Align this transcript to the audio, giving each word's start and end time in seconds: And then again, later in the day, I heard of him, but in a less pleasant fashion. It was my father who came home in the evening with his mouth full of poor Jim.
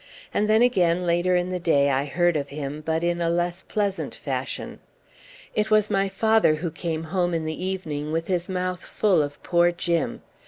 And 0.33 0.49
then 0.49 0.63
again, 0.63 1.05
later 1.05 1.35
in 1.35 1.49
the 1.49 1.59
day, 1.59 1.91
I 1.91 2.05
heard 2.05 2.35
of 2.35 2.49
him, 2.49 2.81
but 2.83 3.03
in 3.03 3.21
a 3.21 3.29
less 3.29 3.61
pleasant 3.61 4.15
fashion. 4.15 4.79
It 5.53 5.69
was 5.69 5.91
my 5.91 6.09
father 6.09 6.55
who 6.55 6.71
came 6.71 7.03
home 7.03 7.35
in 7.35 7.45
the 7.45 7.63
evening 7.63 8.11
with 8.11 8.25
his 8.25 8.49
mouth 8.49 8.83
full 8.83 9.21
of 9.21 9.43
poor 9.43 9.71
Jim. 9.71 10.23